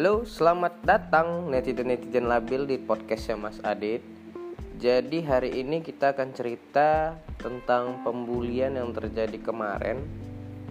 [0.00, 4.00] Halo, selamat datang netizen-netizen labil di podcastnya Mas Adit.
[4.80, 10.00] Jadi hari ini kita akan cerita tentang pembulian yang terjadi kemarin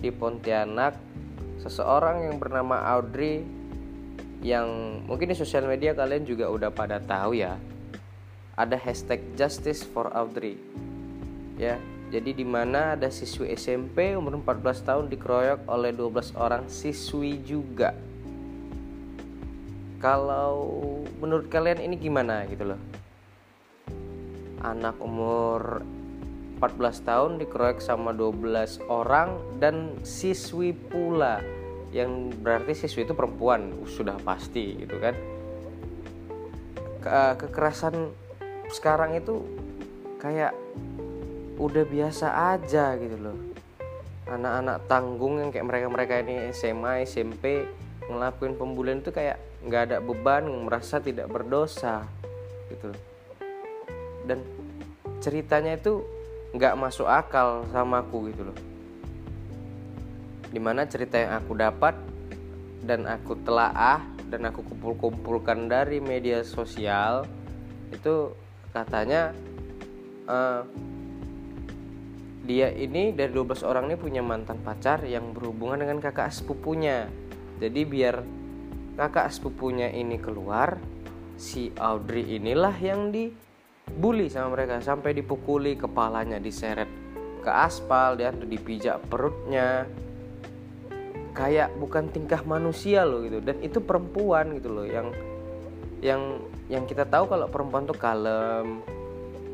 [0.02, 0.98] di Pontianak.
[1.62, 3.46] Seseorang yang bernama Audrey
[4.42, 4.66] yang
[5.06, 7.54] mungkin di sosial media kalian juga udah pada tahu ya.
[8.58, 10.58] Ada hashtag Justice for Audrey.
[11.54, 11.78] Ya,
[12.10, 18.09] jadi di mana ada siswi SMP umur 14 tahun dikeroyok oleh 12 orang siswi juga
[20.00, 20.72] kalau
[21.20, 22.82] menurut kalian ini gimana gitu loh?
[24.64, 25.84] Anak umur
[26.60, 31.44] 14 tahun dikeroyok sama 12 orang dan siswi pula.
[31.92, 35.16] Yang berarti siswi itu perempuan sudah pasti gitu kan?
[37.00, 38.12] Ke kekerasan
[38.72, 39.44] sekarang itu
[40.20, 40.56] kayak
[41.60, 43.38] udah biasa aja gitu loh.
[44.32, 47.68] Anak-anak tanggung yang kayak mereka-mereka ini SMA SMP
[48.10, 52.10] ngelakuin pembulian itu kayak nggak ada beban merasa tidak berdosa
[52.74, 52.90] gitu.
[54.26, 54.42] Dan
[55.22, 56.02] ceritanya itu
[56.58, 58.58] nggak masuk akal sama aku gitu loh.
[60.50, 61.94] Di mana cerita yang aku dapat
[62.82, 67.26] dan aku telaah dan aku kumpul-kumpulkan dari media sosial
[67.90, 68.34] itu
[68.74, 69.34] katanya
[70.30, 70.62] uh,
[72.46, 77.10] dia ini dari 12 orang ini punya mantan pacar yang berhubungan dengan kakak sepupunya
[77.60, 78.16] jadi biar
[78.96, 80.80] kakak sepupunya ini keluar
[81.36, 84.80] si Audrey inilah yang dibully sama mereka.
[84.80, 86.88] Sampai dipukuli kepalanya diseret
[87.44, 89.88] ke aspal dia tuh dipijak perutnya.
[91.36, 93.44] Kayak bukan tingkah manusia loh gitu.
[93.44, 95.12] Dan itu perempuan gitu loh yang
[96.00, 96.40] yang
[96.72, 98.80] yang kita tahu kalau perempuan tuh kalem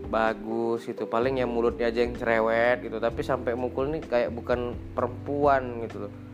[0.05, 3.01] bagus itu paling ya mulutnya aja yang cerewet gitu.
[3.01, 6.24] Tapi sampai mukul nih kayak bukan perempuan gitu loh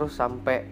[0.00, 0.64] terus sampai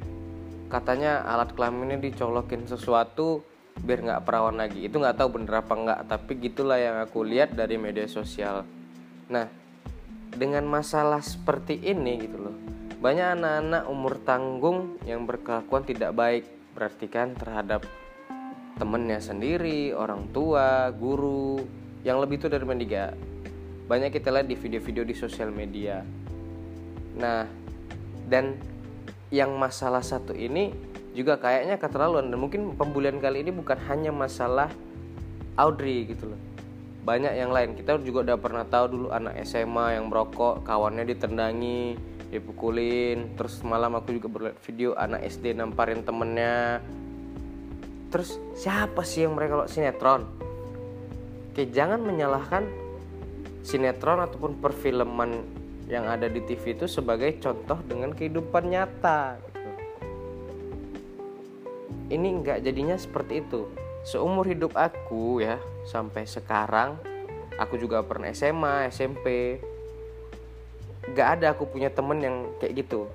[0.73, 3.45] katanya alat kelaminnya dicolokin sesuatu
[3.85, 4.89] biar nggak perawan lagi.
[4.89, 8.65] Itu nggak tahu bener apa nggak tapi gitulah yang aku lihat dari media sosial.
[9.29, 9.69] Nah
[10.33, 12.57] dengan masalah seperti ini gitu loh
[12.99, 17.87] banyak anak-anak umur tanggung yang berkelakuan tidak baik berarti kan terhadap
[18.75, 21.63] temennya sendiri orang tua guru
[22.03, 23.15] yang lebih itu dari mendiga
[23.87, 26.05] banyak kita lihat di video-video di sosial media.
[27.17, 27.49] Nah
[28.29, 28.61] dan
[29.29, 30.73] yang masalah satu ini
[31.13, 32.29] juga kayaknya keterlaluan.
[32.33, 34.73] Dan mungkin pembulian kali ini bukan hanya masalah
[35.59, 36.41] Audrey gitu loh.
[37.03, 37.75] Banyak yang lain.
[37.75, 43.35] Kita juga udah pernah tahu dulu anak SMA yang merokok kawannya ditendangi dipukulin.
[43.35, 46.85] Terus malam aku juga berlihat video anak SD namparin temennya.
[48.09, 50.23] Terus siapa sih yang mereka kalau sinetron?
[51.53, 52.65] Oke jangan menyalahkan
[53.67, 55.58] sinetron ataupun perfilman
[55.89, 59.71] yang ada di TV itu sebagai contoh dengan kehidupan nyata gitu.
[62.13, 63.69] Ini nggak jadinya seperti itu.
[64.05, 65.57] Seumur hidup aku ya
[65.89, 67.01] sampai sekarang
[67.57, 69.59] aku juga pernah SMA, SMP.
[71.09, 73.09] Gak ada aku punya temen yang kayak gitu.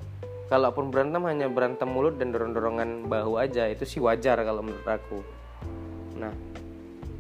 [0.50, 5.22] Kalaupun berantem hanya berantem mulut dan dorong-dorongan bahu aja itu sih wajar kalau menurut aku.
[6.18, 6.34] Nah,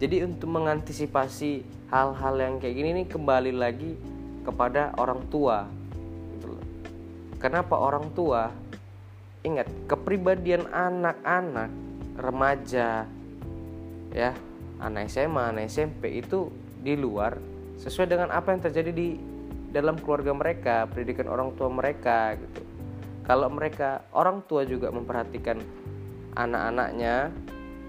[0.01, 3.93] jadi untuk mengantisipasi hal-hal yang kayak gini nih kembali lagi
[4.43, 5.65] kepada orang tua
[6.35, 6.53] gitu.
[7.39, 8.51] Kenapa orang tua?
[9.43, 11.67] Ingat, kepribadian anak-anak
[12.15, 13.03] remaja
[14.13, 14.31] ya,
[14.79, 16.47] anak SMA, anak SMP itu
[16.79, 17.35] di luar
[17.79, 19.19] sesuai dengan apa yang terjadi di
[19.73, 22.61] dalam keluarga mereka, pendidikan orang tua mereka gitu.
[23.23, 25.57] Kalau mereka orang tua juga memperhatikan
[26.37, 27.31] anak-anaknya,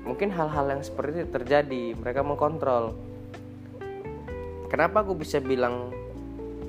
[0.06, 2.96] mungkin hal-hal yang seperti itu terjadi, mereka mengkontrol.
[4.72, 5.92] Kenapa aku bisa bilang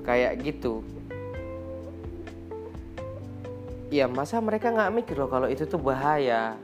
[0.04, 0.82] kayak gitu.
[3.94, 6.58] Ya masa mereka nggak mikir loh kalau itu tuh bahaya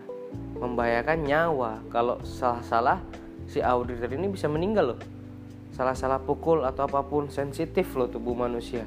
[0.58, 1.72] membahayakan nyawa.
[1.94, 3.00] Kalau salah-salah
[3.48, 5.00] si auditor ini bisa meninggal loh.
[5.72, 8.84] Salah-salah pukul atau apa pun sensitif loh tubuh manusia.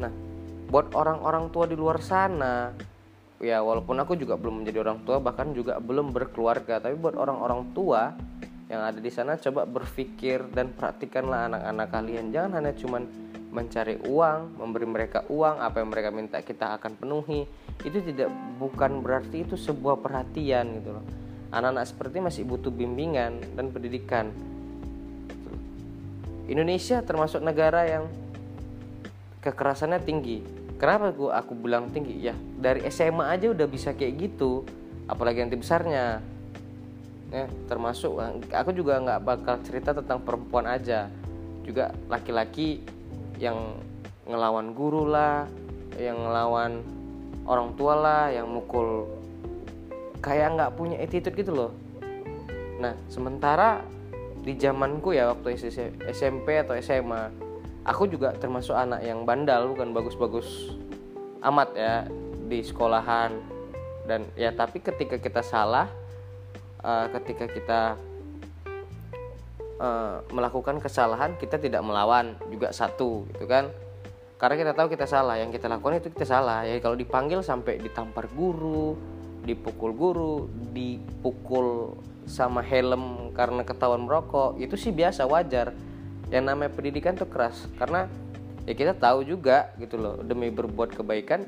[0.00, 0.12] Nah
[0.70, 2.70] buat orang-orang tua di luar sana
[3.42, 7.74] ya walaupun aku juga belum menjadi orang tua bahkan juga belum berkeluarga tapi buat orang-orang
[7.74, 8.14] tua
[8.70, 12.30] yang ada di sana coba berpikir dan praktikanlah anak-anak kalian.
[12.30, 13.02] Jangan hanya cuman
[13.50, 17.44] mencari uang, memberi mereka uang, apa yang mereka minta kita akan penuhi.
[17.82, 18.30] Itu tidak
[18.62, 21.04] bukan berarti itu sebuah perhatian gitu loh.
[21.50, 24.30] Anak-anak seperti masih butuh bimbingan dan pendidikan.
[26.46, 28.04] Indonesia termasuk negara yang
[29.42, 30.42] kekerasannya tinggi.
[30.78, 32.22] Kenapa aku aku bilang tinggi?
[32.22, 34.62] Ya, dari SMA aja udah bisa kayak gitu,
[35.10, 36.22] apalagi nanti besarnya.
[37.30, 38.18] Ya, termasuk
[38.50, 41.10] aku juga nggak bakal cerita tentang perempuan aja.
[41.62, 42.82] Juga laki-laki
[43.40, 43.80] yang
[44.28, 45.48] ngelawan guru lah
[45.96, 46.84] yang ngelawan
[47.48, 49.08] orang tua lah yang mukul
[50.20, 51.72] kayak nggak punya attitude gitu loh.
[52.78, 53.80] Nah sementara
[54.44, 55.56] di zamanku ya waktu
[56.12, 57.32] SMP atau SMA
[57.84, 60.76] aku juga termasuk anak yang bandal bukan bagus-bagus
[61.40, 61.94] amat ya
[62.46, 63.32] di sekolahan.
[64.04, 65.88] Dan ya tapi ketika kita salah
[66.84, 67.80] uh, ketika kita
[69.80, 73.72] uh, melakukan kesalahan kita tidak melawan juga satu gitu kan?
[74.40, 76.64] Karena kita tahu kita salah yang kita lakukan itu kita salah.
[76.64, 78.96] Ya kalau dipanggil sampai ditampar guru
[79.40, 81.96] dipukul guru dipukul
[82.28, 85.76] sama helm karena ketahuan merokok itu sih biasa wajar.
[86.32, 88.06] Yang namanya pendidikan tuh keras karena
[88.64, 91.42] ya kita tahu juga gitu loh demi berbuat kebaikan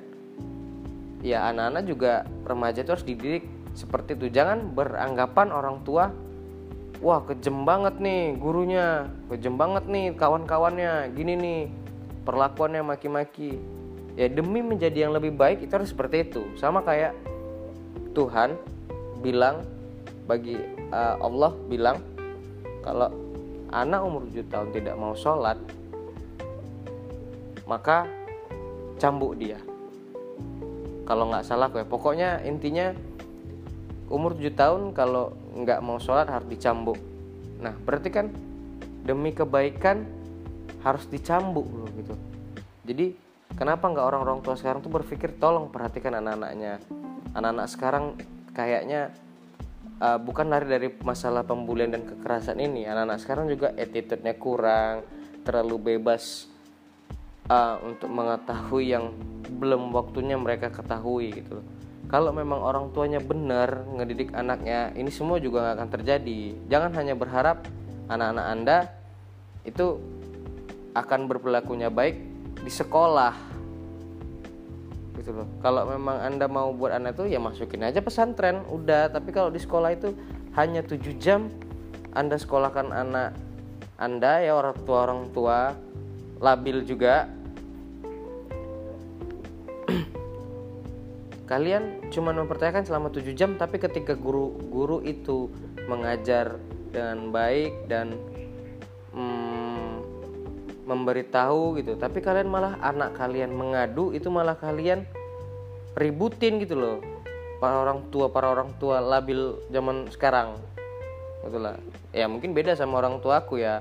[1.22, 2.12] ya anak-anak juga
[2.42, 4.28] remaja itu harus dididik seperti itu.
[4.28, 6.12] Jangan beranggapan orang tua
[7.02, 9.10] wah kejem banget nih gurunya.
[9.26, 11.10] Kejem banget nih kawan-kawannya.
[11.12, 11.60] Gini nih
[12.22, 13.58] perlakuannya maki-maki.
[14.14, 16.46] Ya demi menjadi yang lebih baik itu harus seperti itu.
[16.54, 17.12] Sama kayak
[18.14, 18.54] Tuhan
[19.20, 19.66] bilang
[20.30, 20.56] bagi
[20.94, 21.98] uh, Allah bilang
[22.86, 23.10] kalau
[23.74, 25.58] anak umur 7 tahun tidak mau sholat
[27.66, 28.06] maka
[29.00, 29.58] cambuk dia.
[31.02, 32.94] Kalau nggak salah gue pokoknya intinya
[34.12, 36.98] umur 7 tahun kalau nggak mau sholat harus dicambuk.
[37.60, 38.26] Nah berarti kan
[39.04, 40.04] demi kebaikan
[40.82, 42.14] harus dicambuk loh gitu.
[42.88, 43.14] Jadi
[43.54, 46.80] kenapa nggak orang-orang tua sekarang tuh berpikir tolong perhatikan anak-anaknya.
[47.36, 48.04] Anak-anak sekarang
[48.52, 49.12] kayaknya
[50.00, 52.88] uh, bukan lari dari masalah pembulian dan kekerasan ini.
[52.88, 55.04] Anak-anak sekarang juga attitude-nya kurang
[55.42, 56.48] terlalu bebas
[57.50, 59.12] uh, untuk mengetahui yang
[59.42, 61.81] belum waktunya mereka ketahui gitu loh
[62.12, 66.40] kalau memang orang tuanya benar ngedidik anaknya ini semua juga nggak akan terjadi.
[66.68, 67.64] Jangan hanya berharap
[68.12, 68.78] anak-anak anda
[69.64, 69.96] itu
[70.92, 72.20] akan berperilakunya baik
[72.60, 73.32] di sekolah.
[75.16, 75.48] Gitu loh.
[75.64, 79.08] Kalau memang anda mau buat anak itu ya masukin aja pesantren udah.
[79.08, 80.12] Tapi kalau di sekolah itu
[80.52, 81.48] hanya 7 jam
[82.12, 83.32] anda sekolahkan anak
[83.96, 85.72] anda ya orang tua orang tua
[86.44, 87.24] labil juga
[91.52, 95.52] kalian cuma mempercayakan selama 7 jam tapi ketika guru guru itu
[95.84, 96.56] mengajar
[96.88, 98.16] dengan baik dan
[100.88, 105.04] memberitahu gitu tapi kalian malah anak kalian mengadu itu malah kalian
[105.96, 106.98] ributin gitu loh.
[107.60, 110.58] Para orang tua para orang tua labil zaman sekarang.
[111.44, 111.76] Itulah
[112.10, 113.78] ya mungkin beda sama orang tua aku ya.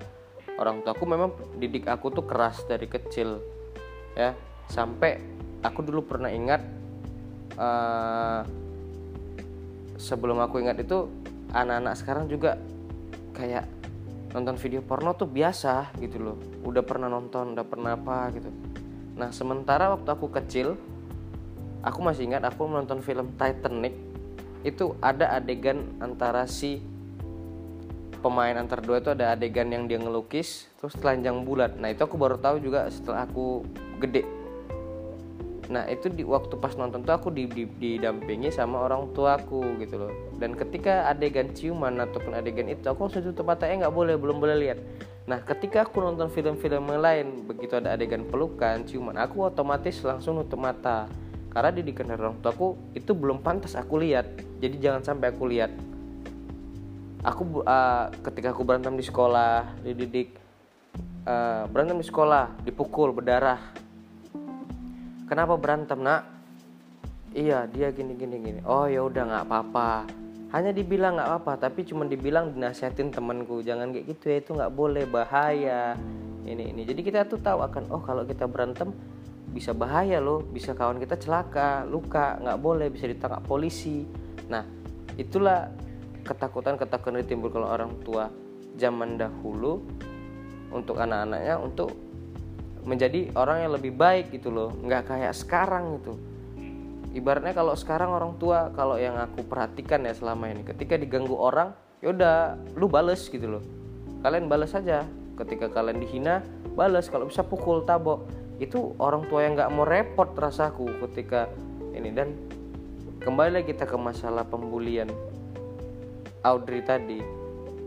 [0.59, 3.41] Orang tua aku memang didik aku tuh keras dari kecil
[4.13, 4.35] ya.
[4.69, 5.23] Sampai
[5.65, 6.61] aku dulu pernah ingat
[7.57, 8.41] uh,
[9.99, 11.07] sebelum aku ingat itu
[11.51, 12.57] anak-anak sekarang juga
[13.35, 13.67] kayak
[14.31, 16.37] nonton video porno tuh biasa gitu loh.
[16.63, 18.49] Udah pernah nonton udah pernah apa gitu.
[19.19, 20.79] Nah sementara waktu aku kecil
[21.83, 23.93] aku masih ingat aku menonton film Titanic.
[24.61, 26.79] Itu ada adegan antara si
[28.21, 31.75] pemain antar dua itu ada adegan yang dia ngelukis terus telanjang bulat.
[31.75, 33.65] Nah itu aku baru tahu juga setelah aku
[33.97, 34.40] gede
[35.69, 40.01] nah itu di waktu pas nonton tuh aku di, di, didampingi sama orang tuaku gitu
[40.01, 40.13] loh.
[40.39, 44.41] Dan ketika adegan ciuman ataupun adegan itu aku langsung tutup mata eh nggak boleh belum
[44.41, 44.79] boleh lihat.
[45.29, 50.57] Nah ketika aku nonton film-film lain begitu ada adegan pelukan ciuman aku otomatis langsung nutup
[50.57, 51.05] mata.
[51.51, 54.23] Karena didikan dari orang tuaku itu belum pantas aku lihat.
[54.63, 55.71] Jadi jangan sampai aku lihat.
[57.27, 60.41] Aku uh, ketika aku berantem di sekolah dididik
[61.27, 63.59] uh, berantem di sekolah dipukul berdarah
[65.31, 66.27] kenapa berantem nak?
[67.31, 68.59] Iya dia gini gini gini.
[68.67, 70.03] Oh ya udah nggak apa-apa.
[70.51, 73.63] Hanya dibilang nggak apa-apa tapi cuma dibilang dinasihatin temanku.
[73.63, 75.95] Jangan kayak gitu ya itu nggak boleh bahaya.
[76.43, 76.83] Ini ini.
[76.83, 78.91] Jadi kita tuh tahu akan oh kalau kita berantem
[79.55, 80.43] bisa bahaya loh.
[80.43, 82.91] Bisa kawan kita celaka luka nggak boleh.
[82.91, 84.03] Bisa ditangkap polisi.
[84.51, 84.67] Nah
[85.15, 85.71] itulah
[86.27, 88.27] ketakutan ketakutan yang timbul kalau orang tua
[88.75, 89.79] zaman dahulu
[90.75, 92.10] untuk anak-anaknya untuk
[92.85, 94.73] menjadi orang yang lebih baik gitu loh.
[94.73, 96.13] Nggak kayak sekarang gitu.
[97.11, 101.75] Ibaratnya kalau sekarang orang tua kalau yang aku perhatikan ya selama ini ketika diganggu orang
[101.99, 103.63] yaudah lu bales gitu loh.
[104.23, 105.03] Kalian bales saja
[105.35, 107.11] ketika kalian dihina bales.
[107.11, 108.25] Kalau bisa pukul tabok.
[108.61, 111.49] Itu orang tua yang nggak mau repot rasaku ketika
[111.97, 112.13] ini.
[112.13, 112.37] Dan
[113.21, 115.09] kembali lagi kita ke masalah pembulian
[116.45, 117.21] Audrey tadi.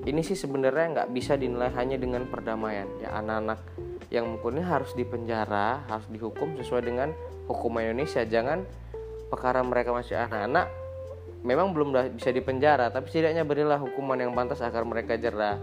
[0.05, 2.91] Ini sih sebenarnya nggak bisa dinilai hanya dengan perdamaian.
[3.01, 3.74] Ya anak-anak
[4.13, 7.09] yang mukulnya harus dipenjara harus dihukum sesuai dengan
[7.49, 8.25] hukum Indonesia.
[8.25, 8.65] Jangan
[9.29, 10.69] perkara mereka masih anak-anak
[11.45, 15.61] memang belum bisa dipenjara tapi setidaknya berilah hukuman yang pantas agar mereka jerah.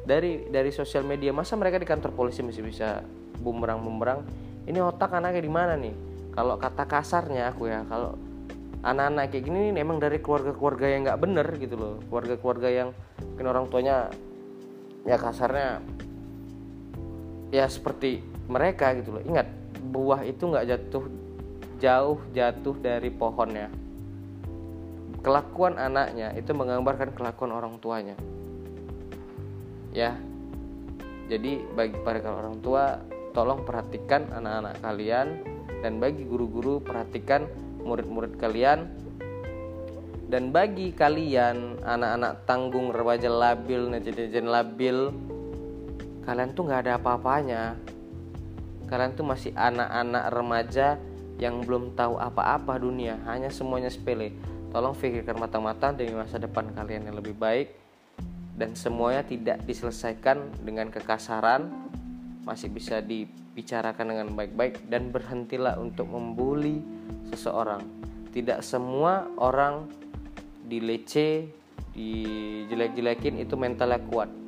[0.00, 3.04] Dari dari sosial media masa mereka di kantor polisi masih bisa
[3.40, 4.26] bumerang bumerang
[4.68, 5.94] ini otak anaknya di mana nih?
[6.30, 8.14] Kalau kata kasarnya aku ya kalau
[8.80, 11.94] anak-anak kayak gini memang dari keluarga-keluarga yang nggak bener gitu loh.
[12.06, 12.88] Keluarga-keluarga yang
[13.22, 13.96] mungkin orang tuanya
[15.08, 15.80] ya kasarnya
[17.50, 19.22] ya seperti mereka gitu loh.
[19.26, 19.46] Ingat
[19.90, 21.04] buah itu nggak jatuh
[21.80, 23.70] jauh jatuh dari pohonnya
[25.20, 28.16] kelakuan anaknya itu menggambarkan kelakuan orang tuanya.
[29.92, 30.16] Ya.
[31.30, 32.98] Jadi bagi para orang tua
[33.30, 35.28] tolong perhatikan anak-anak kalian
[35.84, 37.46] dan bagi guru-guru perhatikan
[37.86, 38.90] murid-murid kalian.
[40.30, 45.10] Dan bagi kalian anak-anak tanggung remaja labil netizen labil
[46.30, 47.74] kalian tuh nggak ada apa-apanya.
[48.86, 50.94] Kalian tuh masih anak-anak remaja
[51.42, 54.38] yang belum tahu apa-apa dunia hanya semuanya sepele.
[54.70, 57.74] Tolong pikirkan matang-matang demi masa depan kalian yang lebih baik.
[58.54, 61.66] Dan semuanya tidak diselesaikan dengan kekasaran
[62.46, 66.78] masih bisa dibicarakan dengan baik-baik dan berhentilah untuk membuli
[67.34, 67.82] seseorang.
[68.30, 69.90] Tidak semua orang
[70.62, 71.50] dilece
[71.90, 74.39] dijelek-jelekin itu mentalnya kuat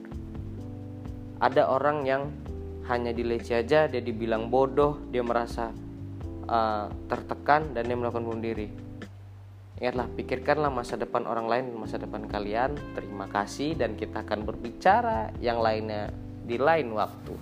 [1.42, 2.30] ada orang yang
[2.86, 5.74] hanya dilece aja dia dibilang bodoh dia merasa
[6.46, 8.68] uh, tertekan dan dia melakukan bunuh diri
[9.82, 12.78] Ingatlah, pikirkanlah masa depan orang lain masa depan kalian.
[12.94, 16.06] Terima kasih dan kita akan berbicara yang lainnya
[16.46, 17.34] di lain waktu.